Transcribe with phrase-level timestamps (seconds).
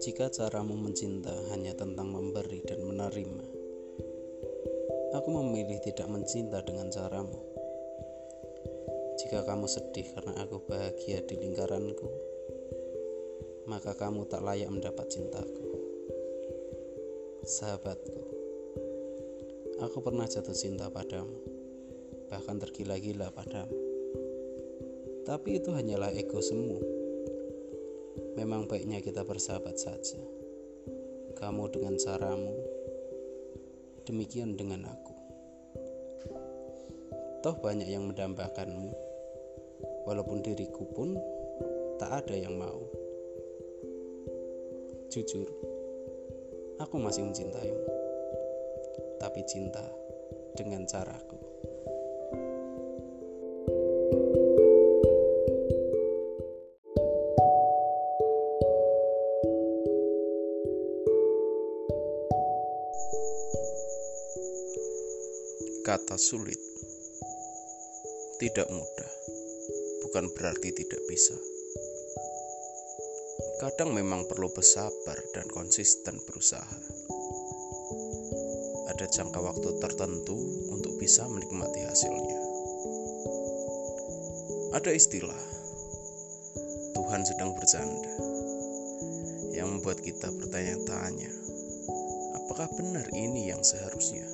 [0.00, 3.44] Jika caramu mencinta hanya tentang memberi dan menerima,
[5.12, 7.36] aku memilih tidak mencinta dengan caramu.
[9.20, 12.08] Jika kamu sedih karena aku bahagia di lingkaranku,
[13.68, 15.68] maka kamu tak layak mendapat cintaku.
[17.44, 18.20] Sahabatku,
[19.84, 21.44] aku pernah jatuh cinta padamu,
[22.32, 23.76] bahkan tergila-gila padamu.
[25.28, 27.00] Tapi itu hanyalah ego semu
[28.40, 30.16] Memang baiknya kita bersahabat saja.
[31.36, 32.56] Kamu dengan caramu,
[34.08, 35.12] demikian dengan aku.
[37.44, 38.96] Toh banyak yang mendambakanmu,
[40.08, 41.20] walaupun diriku pun
[42.00, 42.80] tak ada yang mau.
[45.12, 45.44] Jujur,
[46.80, 47.84] aku masih mencintaimu,
[49.20, 49.84] tapi cinta
[50.56, 51.49] dengan caraku.
[65.86, 66.60] Kata sulit
[68.40, 69.10] tidak mudah,
[70.06, 71.36] bukan berarti tidak bisa.
[73.60, 76.78] Kadang memang perlu bersabar dan konsisten berusaha.
[78.88, 80.36] Ada jangka waktu tertentu
[80.72, 82.40] untuk bisa menikmati hasilnya.
[84.72, 85.42] Ada istilah
[86.96, 88.12] Tuhan sedang bercanda
[89.52, 91.28] yang membuat kita bertanya-tanya,
[92.60, 94.28] apakah benar ini yang seharusnya?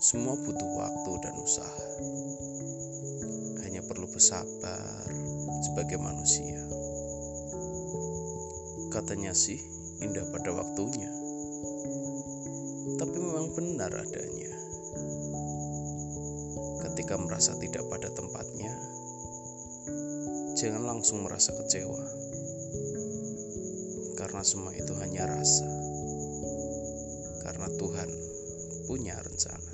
[0.00, 1.84] Semua butuh waktu dan usaha.
[3.60, 5.04] Hanya perlu bersabar
[5.60, 6.56] sebagai manusia.
[8.96, 9.60] Katanya sih
[10.00, 11.12] indah pada waktunya.
[12.96, 14.56] Tapi memang benar adanya.
[16.80, 18.72] Ketika merasa tidak pada tempatnya,
[20.56, 22.04] jangan langsung merasa kecewa.
[24.16, 25.82] Karena semua itu hanya rasa
[27.42, 28.08] karena Tuhan
[28.86, 29.72] punya rencana.